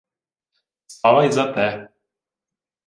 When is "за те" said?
1.31-1.89